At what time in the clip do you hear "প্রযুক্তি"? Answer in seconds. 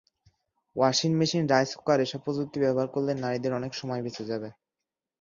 2.25-2.57